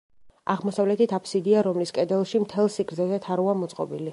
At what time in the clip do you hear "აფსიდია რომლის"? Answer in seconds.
1.17-1.93